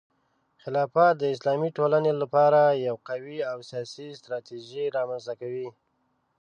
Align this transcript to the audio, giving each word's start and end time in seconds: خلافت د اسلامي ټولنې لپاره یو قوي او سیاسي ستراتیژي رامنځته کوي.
خلافت 0.61 1.13
د 1.19 1.23
اسلامي 1.35 1.69
ټولنې 1.77 2.13
لپاره 2.21 2.59
یو 2.87 2.95
قوي 3.09 3.39
او 3.51 3.57
سیاسي 3.69 4.07
ستراتیژي 4.19 4.85
رامنځته 4.97 5.33
کوي. 5.41 5.69